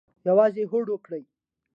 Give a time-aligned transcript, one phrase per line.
[0.27, 1.23] یوازې هوډ وکړئ